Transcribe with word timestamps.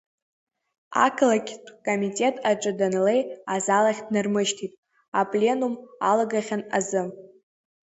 Ақалақьтә 1.05 1.69
комитет 1.87 2.35
аҿы 2.49 2.71
данлеи, 2.79 3.21
азал 3.53 3.85
ахь 3.91 4.01
днармышьҭит, 4.07 4.73
апленум 5.19 5.73
алагахьан 6.09 6.61
азы. 6.77 7.03